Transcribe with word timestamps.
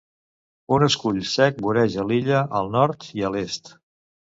Un 0.77 0.85
escull 0.85 1.21
sec 1.33 1.61
voreja 1.67 2.09
l'illa 2.09 2.43
al 2.63 2.77
nord 2.81 3.11
i 3.15 3.27
a 3.31 3.37
l'est. 3.39 3.77